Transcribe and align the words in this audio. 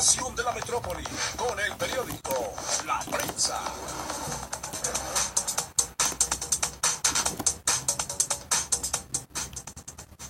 de 0.00 0.42
la 0.42 0.52
metrópoli 0.52 1.04
con 1.36 1.60
el 1.60 1.76
periódico 1.76 2.54
La 2.86 3.00
Prensa. 3.00 3.60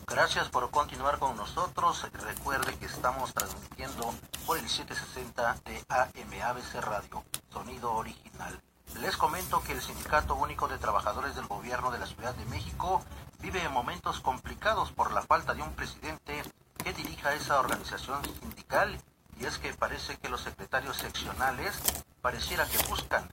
Gracias 0.08 0.48
por 0.48 0.68
continuar 0.72 1.20
con 1.20 1.36
nosotros. 1.36 2.04
Recuerde 2.12 2.74
que 2.78 2.86
estamos 2.86 3.32
transmitiendo 3.32 4.12
por 4.44 4.58
el 4.58 4.68
760 4.68 5.58
de 5.64 5.84
AMABC 5.88 6.74
Radio, 6.80 7.22
sonido 7.52 7.92
original. 7.92 8.60
Les 9.00 9.16
comento 9.16 9.62
que 9.62 9.70
el 9.70 9.80
Sindicato 9.80 10.34
Único 10.34 10.66
de 10.66 10.78
Trabajadores 10.78 11.36
del 11.36 11.46
Gobierno 11.46 11.92
de 11.92 12.00
la 12.00 12.06
Ciudad 12.06 12.34
de 12.34 12.44
México 12.46 13.04
vive 13.38 13.68
momentos 13.68 14.18
complicados 14.18 14.90
por 14.90 15.12
la 15.12 15.22
falta 15.22 15.54
de 15.54 15.62
un 15.62 15.72
presidente 15.74 16.42
que 16.82 16.92
dirija 16.92 17.34
esa 17.34 17.60
organización 17.60 18.20
sindical 18.40 19.00
y 19.40 19.46
es 19.46 19.58
que 19.58 19.72
parece 19.72 20.18
que 20.18 20.28
los 20.28 20.42
secretarios 20.42 20.98
seccionales 20.98 21.74
pareciera 22.20 22.66
que 22.66 22.78
buscan 22.88 23.26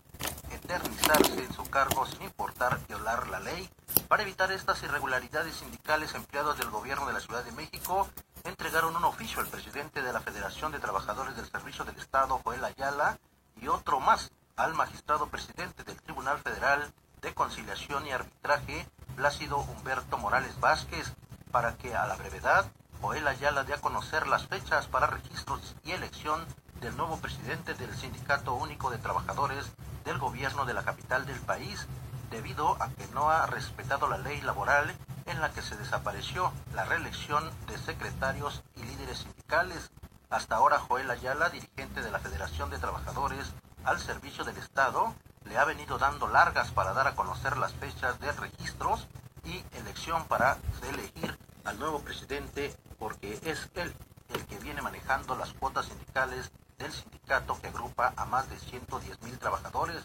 eternizarse 0.52 1.44
en 1.44 1.54
su 1.54 1.64
cargo 1.70 2.06
sin 2.06 2.22
importar 2.24 2.80
violar 2.88 3.28
la 3.28 3.42
ley. 3.42 3.70
Para 4.08 4.24
evitar 4.24 4.52
estas 4.52 4.82
irregularidades 4.84 5.56
sindicales, 5.56 6.16
empleados 6.16 6.58
del 6.58 6.70
gobierno 6.70 7.06
de 7.08 7.14
la 7.14 7.20
Ciudad 7.20 7.44
de 7.44 7.52
México 7.52 8.08
entregaron 8.46 8.96
un 8.96 9.04
oficio 9.04 9.42
al 9.42 9.48
presidente 9.48 10.02
de 10.02 10.14
la 10.14 10.22
Federación 10.22 10.72
de 10.72 10.80
Trabajadores 10.80 11.36
del 11.36 11.52
Servicio 11.52 11.84
del 11.84 11.98
Estado, 11.98 12.40
Joel 12.44 12.64
Ayala, 12.64 13.20
y 13.60 13.68
otro 13.68 14.00
más 14.00 14.32
al 14.56 14.74
magistrado 14.74 15.28
presidente 15.28 15.84
del 15.84 16.02
Tribunal 16.02 16.40
Federal 16.40 16.94
de 17.22 17.34
Conciliación 17.34 18.08
y 18.08 18.12
Arbitraje, 18.12 18.88
Plácido 19.16 19.58
Humberto 19.58 20.18
Morales 20.18 20.58
Vázquez, 20.62 21.12
para 21.52 21.76
que 21.76 21.96
a 21.96 22.08
la 22.08 22.16
brevedad 22.16 22.72
Joel 23.02 23.28
Ayala 23.28 23.64
dé 23.64 23.74
a 23.74 23.82
conocer 23.82 24.28
las 24.28 24.48
fechas 24.48 24.88
para 24.88 25.08
registros 25.08 25.76
y 25.84 25.92
elección 25.92 26.44
del 26.82 26.98
nuevo 26.98 27.18
presidente 27.18 27.76
del 27.76 27.96
Sindicato 27.96 28.56
Único 28.56 28.90
de 28.90 28.98
Trabajadores 28.98 29.72
del 30.04 30.18
gobierno 30.18 30.66
de 30.66 30.74
la 30.74 30.84
capital 30.84 31.26
del 31.26 31.40
país, 31.40 31.88
debido 32.32 32.82
a 32.82 32.90
que 32.90 33.08
no 33.14 33.30
ha 33.30 33.46
respetado 33.46 34.08
la 34.08 34.18
ley 34.18 34.42
laboral 34.42 34.96
en 35.26 35.42
la 35.42 35.52
que 35.52 35.62
se 35.62 35.78
desapareció 35.78 36.52
la 36.74 36.86
reelección 36.86 37.52
de 37.68 37.78
secretarios 37.78 38.64
y 38.76 38.84
líderes 38.84 39.20
sindicales. 39.20 39.92
Hasta 40.30 40.56
ahora 40.56 40.80
Joel 40.80 41.12
Ayala, 41.12 41.50
dirigente 41.50 42.02
de 42.02 42.12
la 42.12 42.20
Federación 42.20 42.70
de 42.70 42.80
Trabajadores 42.80 43.54
al 43.84 44.00
Servicio 44.00 44.44
del 44.44 44.58
Estado, 44.58 45.14
le 45.46 45.58
ha 45.58 45.66
venido 45.66 45.98
dando 45.98 46.28
largas 46.28 46.72
para 46.72 46.94
dar 46.94 47.08
a 47.08 47.16
conocer 47.16 47.58
las 47.58 47.74
fechas 47.74 48.20
de 48.20 48.32
registros 48.32 49.08
y 49.46 49.64
elección 49.78 50.26
para 50.26 50.58
elegir 50.90 51.38
al 51.64 51.80
nuevo 51.80 52.00
presidente 52.00 52.76
porque 53.00 53.40
es 53.44 53.70
él 53.76 53.94
el 54.34 54.46
que 54.46 54.60
viene 54.60 54.82
manejando 54.82 55.36
las 55.36 55.54
cuotas 55.54 55.86
sindicales 55.86 56.52
del 56.78 56.92
sindicato 56.92 57.60
que 57.60 57.68
agrupa 57.68 58.14
a 58.16 58.26
más 58.26 58.50
de 58.50 58.58
110 58.60 59.22
mil 59.24 59.38
trabajadores. 59.40 60.04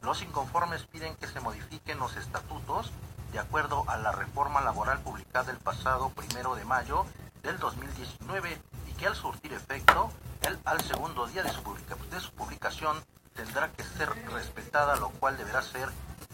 Los 0.00 0.22
inconformes 0.22 0.84
piden 0.84 1.16
que 1.16 1.26
se 1.26 1.40
modifiquen 1.40 1.98
los 1.98 2.16
estatutos 2.16 2.92
de 3.32 3.38
acuerdo 3.38 3.84
a 3.88 3.96
la 3.96 4.12
reforma 4.12 4.60
laboral 4.60 5.00
publicada 5.00 5.52
el 5.52 5.58
pasado 5.58 6.10
primero 6.10 6.54
de 6.54 6.64
mayo 6.64 7.06
del 7.42 7.58
2019 7.58 8.60
y 8.88 8.92
que 8.92 9.06
al 9.06 9.16
surtir 9.16 9.52
efecto, 9.52 10.10
el, 10.42 10.58
al 10.64 10.80
segundo 10.82 11.26
día 11.26 11.42
de 11.42 11.50
su, 11.50 11.62
de 12.10 12.20
su 12.20 12.32
publicación 12.32 13.02
tendrá 13.34 13.72
que 13.72 13.82
ser 13.82 14.10
respetada, 14.30 14.96
lo 14.96 15.08
cual 15.10 15.36
deberá 15.36 15.62
ser 15.62 15.88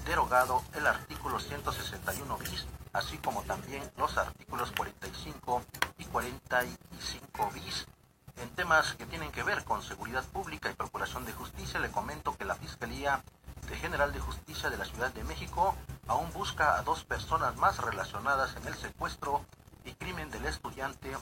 derogado 0.05 0.63
el 0.75 0.87
artículo 0.87 1.39
161 1.39 2.39
bis, 2.39 2.67
así 2.93 3.19
como 3.19 3.43
también 3.43 3.83
los 3.97 4.17
artículos 4.17 4.73
45 4.73 5.63
y 5.99 6.05
45 6.05 7.51
bis 7.53 7.87
en 8.41 8.51
temas 8.51 8.95
que 8.95 9.07
tienen 9.07 9.33
que 9.33 9.43
ver 9.43 9.65
con 9.65 9.83
seguridad 9.83 10.25
pública 10.25 10.71
y 10.71 10.75
procuración 10.75 11.25
de 11.25 11.33
justicia, 11.33 11.81
le 11.81 11.91
comento 11.91 12.37
que 12.37 12.45
la 12.45 12.55
Fiscalía 12.55 13.25
de 13.69 13.77
General 13.77 14.13
de 14.13 14.21
Justicia 14.21 14.71
de 14.71 14.77
la 14.77 14.85
Ciudad 14.85 15.13
de 15.13 15.25
México 15.25 15.75
aún 16.07 16.33
busca 16.33 16.79
a 16.79 16.83
dos 16.83 17.05
personas 17.05 17.57
más 17.57 17.79
relacionadas 17.79 18.55
en 18.57 18.67
el 18.69 18.75
secuestro 18.77 19.45
y 19.85 19.93
crimen 19.93 20.31
del 20.31 20.47
estudiante 20.47 21.17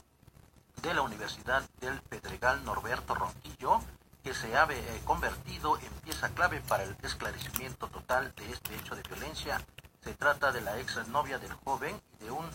de 0.81 0.93
la 0.93 1.01
Universidad 1.01 1.63
del 1.81 1.99
Pedregal 2.01 2.63
Norberto 2.63 3.15
Ronquillo, 3.15 3.81
que 4.23 4.33
se 4.33 4.55
ha 4.55 4.67
eh, 4.69 5.01
convertido 5.03 5.77
en 5.79 5.91
pieza 6.03 6.29
clave 6.29 6.61
para 6.61 6.83
el 6.83 6.95
esclarecimiento 7.01 7.87
total 7.87 8.33
de 8.35 8.51
este 8.51 8.75
hecho 8.75 8.95
de 8.95 9.01
violencia. 9.03 9.59
Se 10.03 10.13
trata 10.13 10.51
de 10.51 10.61
la 10.61 10.79
ex 10.79 11.07
novia 11.07 11.39
del 11.39 11.53
joven 11.53 11.99
y 12.13 12.25
de 12.25 12.31
un 12.31 12.45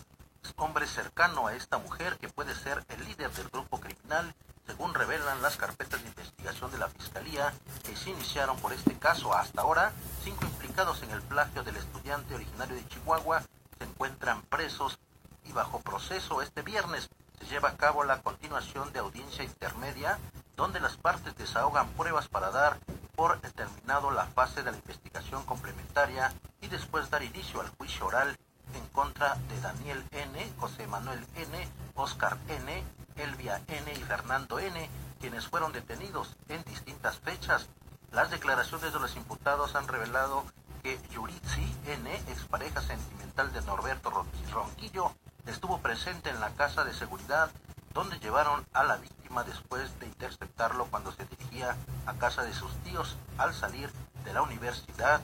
hombre 0.57 0.87
cercano 0.87 1.47
a 1.47 1.55
esta 1.55 1.77
mujer 1.77 2.17
que 2.17 2.29
puede 2.29 2.55
ser 2.55 2.83
el 2.89 3.05
líder 3.05 3.31
del 3.31 3.49
grupo 3.49 3.79
criminal 3.79 4.35
según 4.65 4.93
revelan 4.93 5.41
las 5.41 5.57
carpetas 5.57 6.01
de 6.01 6.09
investigación 6.09 6.71
de 6.71 6.77
la 6.77 6.87
Fiscalía 6.87 7.53
que 7.83 7.95
se 7.95 8.11
iniciaron 8.11 8.57
por 8.57 8.71
este 8.73 8.97
caso. 8.97 9.33
Hasta 9.33 9.61
ahora, 9.61 9.91
cinco 10.23 10.45
implicados 10.45 11.03
en 11.03 11.11
el 11.11 11.21
plagio 11.21 11.63
del 11.63 11.75
estudiante 11.75 12.35
originario 12.35 12.75
de 12.75 12.87
Chihuahua 12.87 13.41
se 13.77 13.83
encuentran 13.83 14.41
presos 14.43 14.99
y 15.43 15.51
bajo 15.51 15.79
proceso. 15.81 16.41
Este 16.41 16.61
viernes 16.61 17.09
se 17.39 17.45
lleva 17.45 17.69
a 17.69 17.77
cabo 17.77 18.03
la 18.03 18.21
continuación 18.21 18.93
de 18.93 18.99
audiencia 18.99 19.43
intermedia, 19.43 20.17
donde 20.55 20.79
las 20.79 20.95
partes 20.95 21.35
desahogan 21.35 21.89
pruebas 21.89 22.29
para 22.29 22.51
dar 22.51 22.79
por 23.15 23.39
terminado 23.41 24.11
la 24.11 24.25
fase 24.27 24.63
de 24.63 24.71
la 24.71 24.77
investigación 24.77 25.43
complementaria 25.45 26.33
y 26.61 26.67
después 26.67 27.09
dar 27.09 27.21
inicio 27.21 27.61
al 27.61 27.69
juicio 27.69 28.07
oral 28.07 28.37
en 28.73 28.87
contra 28.87 29.35
de 29.35 29.61
Daniel 29.61 30.03
N., 30.11 30.53
José 30.59 30.87
Manuel 30.87 31.25
N., 31.35 31.67
Oscar 31.95 32.37
N., 32.47 32.83
Elvia 33.15 33.61
N. 33.67 33.91
y 33.91 34.03
Fernando 34.03 34.59
N., 34.59 34.89
quienes 35.19 35.47
fueron 35.47 35.71
detenidos 35.71 36.35
en 36.49 36.63
distintas 36.63 37.17
fechas. 37.19 37.69
Las 38.11 38.31
declaraciones 38.31 38.93
de 38.93 38.99
los 38.99 39.15
imputados 39.15 39.75
han 39.75 39.87
revelado 39.87 40.43
que 40.81 40.99
Yuritsi 41.11 41.75
N., 41.85 42.13
expareja 42.27 42.81
sentimental 42.81 43.51
de 43.53 43.61
Norberto 43.61 44.09
Ronquillo, 44.51 45.13
estuvo 45.45 45.79
presente 45.79 46.29
en 46.29 46.39
la 46.39 46.51
casa 46.51 46.83
de 46.83 46.93
seguridad 46.93 47.49
donde 47.93 48.19
llevaron 48.19 48.65
a 48.73 48.83
la 48.83 48.97
víctima 48.97 49.43
después 49.43 49.99
de 49.99 50.07
interceptarlo 50.07 50.85
cuando 50.85 51.11
se 51.11 51.25
dirigía 51.25 51.75
a 52.05 52.13
casa 52.13 52.43
de 52.43 52.53
sus 52.53 52.71
tíos 52.83 53.17
al 53.37 53.53
salir 53.53 53.91
de 54.25 54.33
la 54.33 54.41
universidad. 54.41 55.21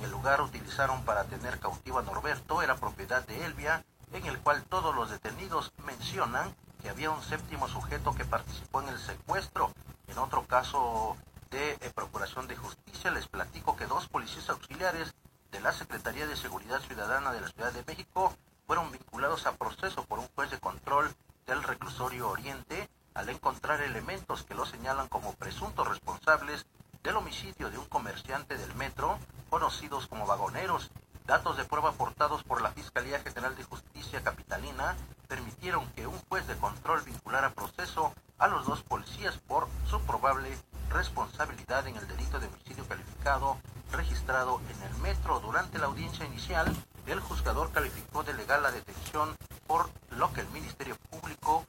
El 0.00 0.10
lugar 0.10 0.40
utilizaron 0.40 1.04
para 1.04 1.24
tener 1.24 1.58
cautivo 1.58 1.98
a 1.98 2.02
Norberto, 2.02 2.62
era 2.62 2.76
propiedad 2.76 3.26
de 3.26 3.44
Elvia, 3.44 3.84
en 4.12 4.24
el 4.26 4.38
cual 4.40 4.64
todos 4.64 4.94
los 4.94 5.10
detenidos 5.10 5.72
mencionan 5.84 6.54
que 6.82 6.88
había 6.88 7.10
un 7.10 7.22
séptimo 7.22 7.68
sujeto 7.68 8.14
que 8.14 8.24
participó 8.24 8.80
en 8.80 8.88
el 8.88 8.98
secuestro. 8.98 9.70
En 10.08 10.18
otro 10.18 10.46
caso 10.46 11.16
de 11.50 11.72
eh, 11.72 11.92
Procuración 11.94 12.48
de 12.48 12.56
Justicia, 12.56 13.10
les 13.10 13.28
platico 13.28 13.76
que 13.76 13.86
dos 13.86 14.08
policías 14.08 14.48
auxiliares 14.48 15.14
de 15.50 15.60
la 15.60 15.72
Secretaría 15.72 16.26
de 16.26 16.36
Seguridad 16.36 16.80
Ciudadana 16.80 17.32
de 17.32 17.40
la 17.42 17.48
Ciudad 17.48 17.72
de 17.72 17.84
México 17.84 18.32
fueron 18.66 18.90
vinculados 18.90 19.46
a 19.46 19.56
proceso 19.56 20.04
por 20.04 20.18
un 20.18 20.28
juez 20.28 20.50
de 20.50 20.60
control 20.60 21.14
del 21.46 21.62
reclusorio 21.62 22.30
Oriente 22.30 22.88
al 23.14 23.28
encontrar 23.28 23.82
elementos 23.82 24.44
que 24.44 24.54
lo 24.54 24.64
señalan 24.64 25.08
como 25.08 25.34
presuntos 25.34 25.88
responsables 25.88 26.66
del 27.02 27.16
homicidio 27.16 27.70
de 27.70 27.78
un 27.78 27.86
comerciante 27.86 28.56
del 28.56 28.74
metro, 28.76 29.18
conocidos 29.50 30.06
como 30.06 30.26
vagoneros. 30.26 30.90
Datos 31.26 31.56
de 31.56 31.64
prueba 31.64 31.90
aportados 31.90 32.42
por 32.44 32.62
la 32.62 32.70
Fiscalía 32.70 33.20
General 33.20 33.54
de 33.56 33.64
Justicia 33.64 34.22
Capitalina 34.22 34.96
permitieron 35.28 35.86
que 35.92 36.06
un 36.06 36.18
juez 36.28 36.46
de 36.46 36.56
control 36.56 37.02
vinculara 37.02 37.50
proceso 37.50 38.14
a 38.38 38.48
los 38.48 38.66
dos 38.66 38.82
policías 38.82 39.36
por 39.46 39.68
su 39.88 40.00
probable 40.00 40.56
responsabilidad 40.88 41.86
en 41.86 41.96
el 41.96 42.08
delito 42.08 42.40
de 42.40 42.46
homicidio 42.46 42.86
calificado 42.88 43.58
registrado 43.92 44.60
en 44.70 44.82
el 44.82 44.94
metro. 45.02 45.40
Durante 45.40 45.78
la 45.78 45.86
audiencia 45.86 46.24
inicial, 46.24 46.74
el 47.06 47.20
juzgador 47.20 47.70
calificó 47.72 48.22
de 48.22 48.34
legal 48.34 48.62
la 48.62 48.72
detención 48.72 49.36
por 49.66 49.90
lo 50.10 50.32
que 50.32 50.40
el 50.40 50.48
Ministerio 50.48 50.96
Público 51.10 51.64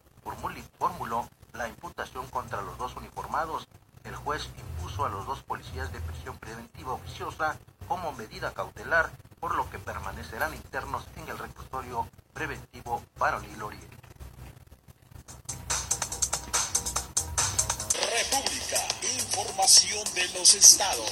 formuló 0.79 1.27
la 1.53 1.67
imputación 1.67 2.27
contra 2.29 2.61
los 2.61 2.77
dos 2.77 2.95
uniformados. 2.95 3.67
El 4.03 4.15
juez 4.15 4.49
impuso 4.57 5.05
a 5.05 5.09
los 5.09 5.25
dos 5.25 5.43
policías 5.43 5.91
de 5.91 5.99
prisión 5.99 6.37
preventiva 6.37 6.93
oficiosa 6.93 7.57
como 7.91 8.13
medida 8.13 8.53
cautelar, 8.53 9.11
por 9.41 9.53
lo 9.53 9.69
que 9.69 9.77
permanecerán 9.77 10.53
internos 10.53 11.03
en 11.17 11.27
el 11.27 11.37
reclusorio 11.37 12.07
preventivo 12.31 13.03
Varonil 13.17 13.61
Oriente. 13.61 13.97
República, 18.17 18.77
información 19.03 20.05
de 20.13 20.39
los 20.39 20.55
estados. 20.55 21.11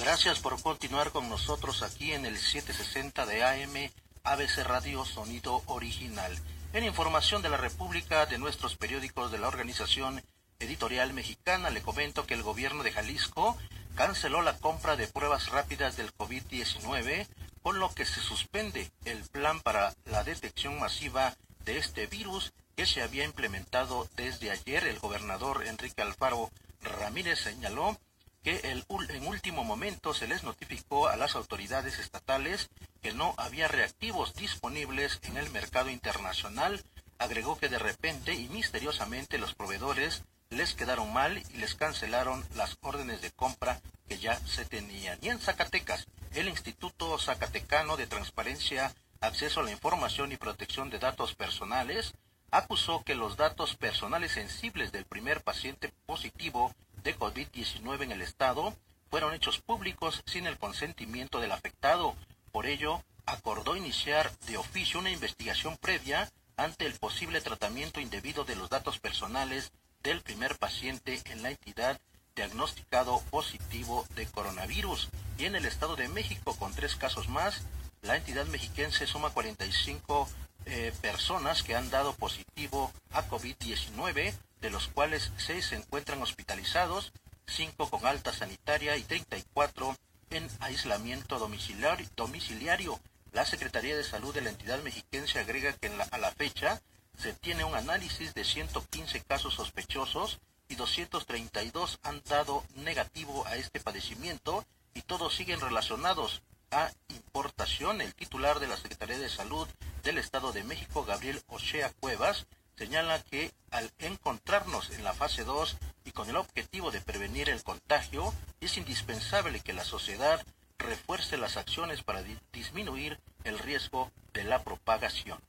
Gracias 0.00 0.38
por 0.38 0.62
continuar 0.62 1.10
con 1.10 1.28
nosotros 1.28 1.82
aquí 1.82 2.14
en 2.14 2.24
el 2.24 2.38
760 2.38 3.26
de 3.26 3.44
AM 3.44 3.90
ABC 4.24 4.64
Radio 4.64 5.04
Sonido 5.04 5.62
Original. 5.66 6.34
En 6.72 6.84
información 6.84 7.42
de 7.42 7.50
la 7.50 7.58
República 7.58 8.24
de 8.24 8.38
nuestros 8.38 8.76
periódicos 8.76 9.30
de 9.30 9.36
la 9.36 9.48
Organización 9.48 10.24
Editorial 10.58 11.12
Mexicana, 11.12 11.68
le 11.68 11.82
comento 11.82 12.24
que 12.24 12.32
el 12.32 12.42
gobierno 12.42 12.82
de 12.82 12.92
Jalisco 12.92 13.58
canceló 13.96 14.42
la 14.42 14.58
compra 14.58 14.94
de 14.94 15.08
pruebas 15.08 15.48
rápidas 15.48 15.96
del 15.96 16.14
COVID-19, 16.14 17.26
con 17.62 17.80
lo 17.80 17.92
que 17.94 18.04
se 18.04 18.20
suspende 18.20 18.90
el 19.06 19.22
plan 19.24 19.60
para 19.60 19.94
la 20.04 20.22
detección 20.22 20.78
masiva 20.78 21.34
de 21.64 21.78
este 21.78 22.06
virus 22.06 22.52
que 22.76 22.84
se 22.84 23.02
había 23.02 23.24
implementado 23.24 24.06
desde 24.14 24.50
ayer. 24.50 24.86
El 24.86 24.98
gobernador 24.98 25.66
Enrique 25.66 26.02
Alfaro 26.02 26.50
Ramírez 26.82 27.40
señaló 27.40 27.98
que 28.42 28.58
el, 28.70 28.84
en 29.08 29.26
último 29.26 29.64
momento 29.64 30.12
se 30.12 30.28
les 30.28 30.44
notificó 30.44 31.08
a 31.08 31.16
las 31.16 31.34
autoridades 31.34 31.98
estatales 31.98 32.68
que 33.00 33.14
no 33.14 33.34
había 33.38 33.66
reactivos 33.66 34.34
disponibles 34.34 35.20
en 35.22 35.38
el 35.38 35.50
mercado 35.50 35.88
internacional. 35.88 36.84
Agregó 37.18 37.56
que 37.56 37.70
de 37.70 37.78
repente 37.78 38.34
y 38.34 38.48
misteriosamente 38.50 39.38
los 39.38 39.54
proveedores 39.54 40.22
les 40.50 40.74
quedaron 40.74 41.12
mal 41.12 41.42
y 41.52 41.56
les 41.58 41.74
cancelaron 41.74 42.46
las 42.54 42.78
órdenes 42.80 43.20
de 43.20 43.30
compra 43.30 43.80
que 44.08 44.18
ya 44.18 44.36
se 44.46 44.64
tenían. 44.64 45.18
Y 45.22 45.28
en 45.28 45.40
Zacatecas, 45.40 46.06
el 46.34 46.48
Instituto 46.48 47.18
Zacatecano 47.18 47.96
de 47.96 48.06
Transparencia, 48.06 48.94
Acceso 49.20 49.60
a 49.60 49.62
la 49.62 49.72
Información 49.72 50.30
y 50.30 50.36
Protección 50.36 50.90
de 50.90 50.98
Datos 50.98 51.34
Personales 51.34 52.12
acusó 52.50 53.02
que 53.02 53.14
los 53.14 53.36
datos 53.36 53.74
personales 53.74 54.32
sensibles 54.32 54.92
del 54.92 55.04
primer 55.04 55.42
paciente 55.42 55.92
positivo 56.04 56.74
de 57.02 57.18
COVID-19 57.18 58.02
en 58.02 58.12
el 58.12 58.22
estado 58.22 58.76
fueron 59.10 59.34
hechos 59.34 59.60
públicos 59.60 60.22
sin 60.26 60.46
el 60.46 60.58
consentimiento 60.58 61.40
del 61.40 61.52
afectado. 61.52 62.14
Por 62.52 62.66
ello, 62.66 63.02
acordó 63.24 63.74
iniciar 63.74 64.30
de 64.46 64.58
oficio 64.58 65.00
una 65.00 65.10
investigación 65.10 65.76
previa 65.78 66.30
ante 66.56 66.86
el 66.86 66.94
posible 66.94 67.40
tratamiento 67.40 68.00
indebido 68.00 68.44
de 68.44 68.56
los 68.56 68.70
datos 68.70 68.98
personales 68.98 69.72
del 70.06 70.20
primer 70.20 70.56
paciente 70.56 71.20
en 71.32 71.42
la 71.42 71.50
entidad 71.50 72.00
diagnosticado 72.36 73.20
positivo 73.28 74.06
de 74.14 74.26
coronavirus. 74.26 75.08
Y 75.36 75.46
en 75.46 75.56
el 75.56 75.64
Estado 75.64 75.96
de 75.96 76.06
México, 76.06 76.56
con 76.56 76.72
tres 76.72 76.94
casos 76.94 77.28
más, 77.28 77.62
la 78.02 78.14
entidad 78.14 78.46
mexiquense 78.46 79.08
suma 79.08 79.30
45 79.30 80.28
eh, 80.66 80.92
personas 81.02 81.64
que 81.64 81.74
han 81.74 81.90
dado 81.90 82.14
positivo 82.14 82.92
a 83.10 83.26
COVID-19, 83.28 84.32
de 84.60 84.70
los 84.70 84.86
cuales 84.86 85.32
6 85.38 85.66
se 85.66 85.74
encuentran 85.74 86.22
hospitalizados, 86.22 87.12
5 87.48 87.90
con 87.90 88.06
alta 88.06 88.32
sanitaria 88.32 88.96
y 88.96 89.02
34 89.02 89.96
en 90.30 90.48
aislamiento 90.60 91.40
domiciliario. 91.40 92.06
domiciliario. 92.14 93.00
La 93.32 93.44
Secretaría 93.44 93.96
de 93.96 94.04
Salud 94.04 94.32
de 94.32 94.42
la 94.42 94.50
entidad 94.50 94.80
mexiquense 94.84 95.40
agrega 95.40 95.72
que 95.72 95.90
a 96.12 96.18
la 96.18 96.30
fecha 96.30 96.80
se 97.18 97.32
tiene 97.32 97.64
un 97.64 97.74
análisis 97.74 98.34
de 98.34 98.44
115 98.44 99.20
casos 99.22 99.54
sospechosos 99.54 100.38
y 100.68 100.74
232 100.74 101.98
han 102.02 102.22
dado 102.28 102.64
negativo 102.74 103.46
a 103.46 103.56
este 103.56 103.80
padecimiento 103.80 104.64
y 104.94 105.02
todos 105.02 105.34
siguen 105.34 105.60
relacionados 105.60 106.42
a 106.70 106.90
importación. 107.08 108.00
El 108.00 108.14
titular 108.14 108.60
de 108.60 108.66
la 108.66 108.76
Secretaría 108.76 109.18
de 109.18 109.28
Salud 109.28 109.68
del 110.02 110.18
Estado 110.18 110.52
de 110.52 110.64
México, 110.64 111.04
Gabriel 111.04 111.40
Ochea 111.48 111.92
Cuevas, 112.00 112.46
señala 112.76 113.22
que 113.22 113.52
al 113.70 113.90
encontrarnos 113.98 114.90
en 114.90 115.04
la 115.04 115.14
fase 115.14 115.44
2 115.44 115.76
y 116.04 116.10
con 116.12 116.28
el 116.28 116.36
objetivo 116.36 116.90
de 116.90 117.00
prevenir 117.00 117.48
el 117.48 117.62
contagio, 117.62 118.32
es 118.60 118.76
indispensable 118.76 119.60
que 119.60 119.72
la 119.72 119.84
sociedad 119.84 120.44
refuerce 120.78 121.36
las 121.36 121.56
acciones 121.56 122.02
para 122.02 122.22
disminuir 122.52 123.18
el 123.44 123.58
riesgo 123.58 124.10
de 124.34 124.44
la 124.44 124.62
propagación. 124.62 125.40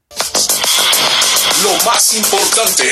Lo 1.64 1.84
más 1.86 2.14
importante. 2.14 2.92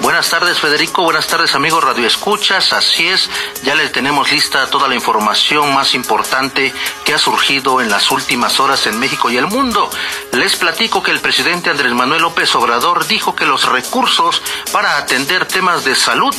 Buenas 0.00 0.30
tardes 0.30 0.58
Federico, 0.58 1.02
buenas 1.02 1.26
tardes 1.26 1.54
amigos 1.54 1.84
Radio 1.84 2.06
Escuchas, 2.06 2.72
así 2.72 3.06
es, 3.06 3.28
ya 3.62 3.74
le 3.74 3.88
tenemos 3.90 4.30
lista 4.32 4.70
toda 4.70 4.88
la 4.88 4.94
información 4.94 5.74
más 5.74 5.94
importante 5.94 6.72
que 7.04 7.14
ha 7.14 7.18
surgido 7.18 7.80
en 7.80 7.90
las 7.90 8.10
últimas 8.10 8.58
horas 8.60 8.86
en 8.86 8.98
México 8.98 9.30
y 9.30 9.36
el 9.36 9.46
mundo. 9.46 9.90
Les 10.32 10.56
platico 10.56 11.02
que 11.02 11.10
el 11.10 11.20
presidente 11.20 11.70
Andrés 11.70 11.92
Manuel 11.92 12.22
López 12.22 12.54
Obrador 12.54 13.06
dijo 13.06 13.36
que 13.36 13.44
los 13.44 13.68
recursos 13.68 14.40
para 14.72 14.96
atender 14.96 15.46
temas 15.46 15.84
de 15.84 15.94
salud 15.94 16.34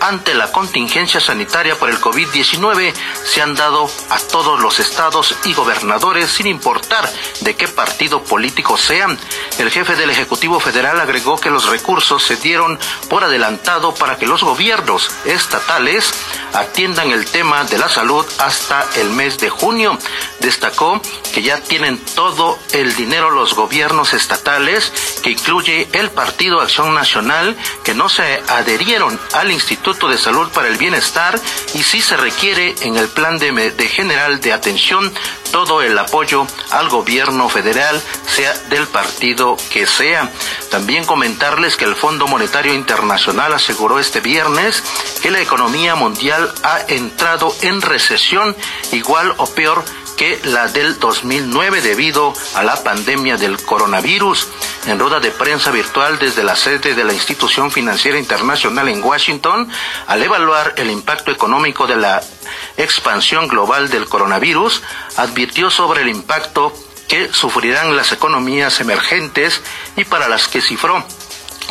ante 0.00 0.34
la 0.34 0.50
contingencia 0.50 1.20
sanitaria 1.20 1.78
por 1.78 1.90
el 1.90 2.00
COVID-19 2.00 2.92
se 3.24 3.42
han 3.42 3.54
dado 3.54 3.90
a 4.08 4.18
todos 4.18 4.60
los 4.60 4.80
estados 4.80 5.34
y 5.44 5.52
gobernadores 5.52 6.30
sin 6.30 6.46
importar 6.46 7.10
de 7.40 7.54
qué 7.54 7.68
partido 7.68 8.22
político 8.24 8.76
sean. 8.78 9.18
El 9.58 9.70
jefe 9.70 9.96
del 9.96 10.10
Ejecutivo 10.10 10.58
Federal 10.58 10.98
agregó 11.00 11.38
que 11.38 11.50
los 11.50 11.68
recursos 11.68 12.22
se 12.22 12.36
dieron 12.36 12.78
por 13.08 13.24
adelantado 13.24 13.94
para 13.94 14.16
que 14.16 14.26
los 14.26 14.42
gobiernos 14.42 15.10
estatales 15.24 16.12
atiendan 16.54 17.10
el 17.10 17.26
tema 17.26 17.64
de 17.64 17.78
la 17.78 17.88
salud 17.88 18.24
hasta 18.38 18.86
el 18.96 19.10
mes 19.10 19.38
de 19.38 19.50
junio. 19.50 19.98
Destacó 20.40 21.00
que 21.34 21.42
ya 21.42 21.60
tienen 21.60 21.98
todo 22.14 22.58
el 22.72 22.94
dinero 22.94 23.30
los 23.30 23.54
gobiernos 23.54 24.14
estatales, 24.14 24.92
que 25.22 25.30
incluye 25.30 25.88
el 25.92 26.10
Partido 26.10 26.60
Acción 26.60 26.94
Nacional, 26.94 27.56
que 27.84 27.94
no 27.94 28.08
se 28.08 28.42
adherieron 28.48 29.20
al 29.34 29.50
Instituto 29.50 29.89
de 29.98 30.18
Salud 30.18 30.48
para 30.50 30.68
el 30.68 30.76
Bienestar 30.76 31.40
y 31.74 31.82
sí 31.82 32.00
se 32.00 32.16
requiere 32.16 32.74
en 32.82 32.96
el 32.96 33.08
Plan 33.08 33.38
de, 33.38 33.50
de 33.72 33.88
General 33.88 34.40
de 34.40 34.52
Atención 34.52 35.12
todo 35.50 35.82
el 35.82 35.98
apoyo 35.98 36.46
al 36.70 36.88
gobierno 36.88 37.48
federal, 37.48 38.00
sea 38.26 38.52
del 38.68 38.86
partido 38.86 39.56
que 39.72 39.86
sea. 39.86 40.30
También 40.70 41.04
comentarles 41.04 41.76
que 41.76 41.84
el 41.84 41.96
Fondo 41.96 42.28
Monetario 42.28 42.72
Internacional 42.72 43.52
aseguró 43.52 43.98
este 43.98 44.20
viernes 44.20 44.82
que 45.22 45.30
la 45.30 45.40
economía 45.40 45.96
mundial 45.96 46.52
ha 46.62 46.80
entrado 46.88 47.54
en 47.62 47.82
recesión 47.82 48.56
igual 48.92 49.34
o 49.38 49.46
peor 49.46 49.84
que 50.16 50.38
la 50.44 50.68
del 50.68 50.98
2009 50.98 51.80
debido 51.80 52.32
a 52.54 52.62
la 52.62 52.82
pandemia 52.84 53.36
del 53.38 53.56
coronavirus. 53.64 54.48
En 54.86 54.98
rueda 54.98 55.20
de 55.20 55.30
prensa 55.30 55.70
virtual 55.70 56.18
desde 56.18 56.42
la 56.42 56.56
sede 56.56 56.94
de 56.94 57.04
la 57.04 57.12
institución 57.12 57.70
financiera 57.70 58.18
internacional 58.18 58.88
en 58.88 59.04
Washington, 59.04 59.68
al 60.06 60.22
evaluar 60.22 60.74
el 60.76 60.90
impacto 60.90 61.30
económico 61.30 61.86
de 61.86 61.96
la 61.96 62.22
expansión 62.78 63.46
global 63.46 63.90
del 63.90 64.06
coronavirus, 64.06 64.82
advirtió 65.16 65.70
sobre 65.70 66.02
el 66.02 66.08
impacto 66.08 66.72
que 67.08 67.30
sufrirán 67.32 67.94
las 67.94 68.12
economías 68.12 68.80
emergentes 68.80 69.60
y 69.96 70.04
para 70.04 70.28
las 70.28 70.48
que 70.48 70.62
cifró 70.62 71.04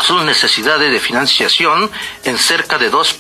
sus 0.04 0.24
necesidades 0.24 0.92
de 0.92 1.00
financiación 1.00 1.90
en 2.24 2.38
cerca 2.38 2.78
de 2.78 2.90
dos 2.90 3.16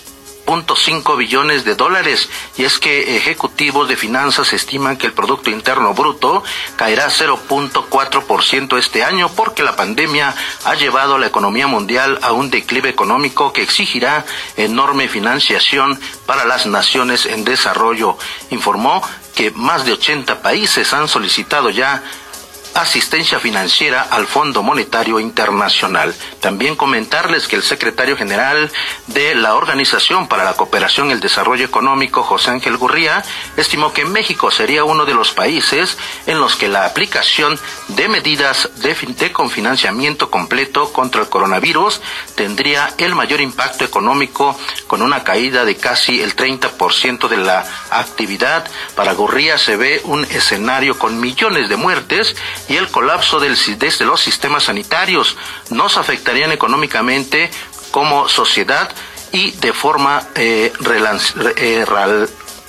5 0.49 1.15
billones 1.15 1.63
de 1.63 1.75
dólares 1.75 2.27
y 2.57 2.63
es 2.63 2.79
que 2.79 3.17
ejecutivos 3.17 3.87
de 3.87 3.95
finanzas 3.95 4.51
estiman 4.51 4.97
que 4.97 5.05
el 5.05 5.13
Producto 5.13 5.51
Interno 5.51 5.93
Bruto 5.93 6.43
caerá 6.75 7.07
0.4% 7.07 8.79
este 8.79 9.03
año 9.03 9.29
porque 9.29 9.61
la 9.61 9.75
pandemia 9.75 10.33
ha 10.65 10.73
llevado 10.73 11.15
a 11.15 11.19
la 11.19 11.27
economía 11.27 11.67
mundial 11.67 12.17
a 12.23 12.31
un 12.31 12.49
declive 12.49 12.89
económico 12.89 13.53
que 13.53 13.61
exigirá 13.61 14.25
enorme 14.57 15.07
financiación 15.07 15.99
para 16.25 16.45
las 16.45 16.65
naciones 16.65 17.27
en 17.27 17.43
desarrollo. 17.43 18.17
Informó 18.49 19.03
que 19.35 19.51
más 19.51 19.85
de 19.85 19.93
80 19.93 20.41
países 20.41 20.93
han 20.93 21.07
solicitado 21.07 21.69
ya 21.69 22.01
asistencia 22.81 23.39
financiera 23.39 24.07
al 24.09 24.27
Fondo 24.27 24.63
Monetario 24.63 25.19
Internacional. 25.19 26.13
También 26.39 26.75
comentarles 26.75 27.47
que 27.47 27.55
el 27.55 27.63
secretario 27.63 28.17
general 28.17 28.71
de 29.07 29.35
la 29.35 29.55
Organización 29.55 30.27
para 30.27 30.43
la 30.43 30.53
Cooperación 30.53 31.09
y 31.09 31.13
el 31.13 31.19
Desarrollo 31.19 31.65
Económico, 31.65 32.23
José 32.23 32.51
Ángel 32.51 32.77
Gurría, 32.77 33.23
estimó 33.57 33.93
que 33.93 34.05
México 34.05 34.51
sería 34.51 34.83
uno 34.83 35.05
de 35.05 35.13
los 35.13 35.31
países 35.31 35.97
en 36.25 36.39
los 36.39 36.55
que 36.55 36.67
la 36.67 36.85
aplicación 36.85 37.59
de 37.89 38.07
medidas 38.07 38.69
de, 38.77 38.95
de 38.95 39.31
confinanciamiento 39.31 40.29
completo 40.29 40.91
contra 40.93 41.21
el 41.21 41.29
coronavirus 41.29 42.01
tendría 42.35 42.93
el 42.97 43.15
mayor 43.15 43.41
impacto 43.41 43.85
económico 43.85 44.57
con 44.87 45.01
una 45.01 45.23
caída 45.23 45.65
de 45.65 45.75
casi 45.75 46.21
el 46.21 46.35
30% 46.35 47.27
de 47.27 47.37
la 47.37 47.65
actividad. 47.91 48.69
Para 48.95 49.13
Gurría 49.13 49.57
se 49.57 49.75
ve 49.75 50.01
un 50.05 50.25
escenario 50.25 50.97
con 50.97 51.19
millones 51.19 51.69
de 51.69 51.75
muertes 51.75 52.35
y 52.69 52.77
el 52.77 52.87
colapso 52.89 53.39
del, 53.39 53.57
desde 53.77 54.05
los 54.05 54.21
sistemas 54.21 54.63
sanitarios 54.63 55.35
nos 55.71 55.97
afectarían 55.97 56.51
económicamente 56.51 57.49
como 57.91 58.29
sociedad 58.29 58.89
y 59.31 59.51
de 59.51 59.73
forma 59.73 60.27
eh, 60.35 60.71
eh, 61.57 61.85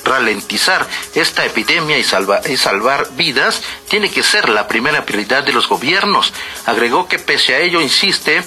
ralentizar 0.05 0.87
esta 1.15 1.45
epidemia 1.45 1.99
y, 1.99 2.01
y, 2.01 2.57
salvar 2.57 3.09
vidas 3.13 3.63
tiene 3.89 4.11
que 4.11 4.23
ser 4.23 4.49
la 4.49 4.67
primera 4.67 5.05
prioridad 5.05 5.45
de 5.45 5.53
los 5.53 5.69
gobiernos. 5.69 6.33
Agregó 6.67 7.07
que 7.07 7.19
pese 7.19 7.55
a 7.55 7.61
ello 7.61 7.81
insiste 7.81 8.43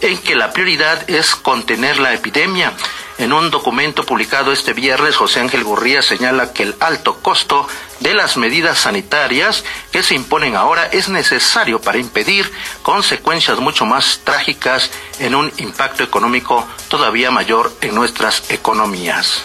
en 0.00 0.18
que 0.18 0.34
la 0.34 0.52
prioridad 0.52 1.08
es 1.08 1.36
contener 1.36 1.98
la 1.98 2.12
epidemia. 2.12 2.72
En 3.18 3.32
un 3.32 3.50
documento 3.50 4.04
publicado 4.04 4.52
este 4.52 4.74
viernes, 4.74 5.16
José 5.16 5.40
Ángel 5.40 5.64
Gurría 5.64 6.02
señala 6.02 6.52
que 6.52 6.64
el 6.64 6.74
alto 6.80 7.18
costo 7.22 7.66
de 8.00 8.12
las 8.12 8.36
medidas 8.36 8.78
sanitarias 8.78 9.64
que 9.90 10.02
se 10.02 10.14
imponen 10.14 10.54
ahora 10.54 10.86
es 10.86 11.08
necesario 11.08 11.80
para 11.80 11.98
impedir 11.98 12.52
consecuencias 12.82 13.58
mucho 13.58 13.86
más 13.86 14.20
trágicas 14.22 14.90
en 15.18 15.34
un 15.34 15.50
impacto 15.56 16.02
económico 16.02 16.68
todavía 16.88 17.30
mayor 17.30 17.72
en 17.80 17.94
nuestras 17.94 18.50
economías. 18.50 19.42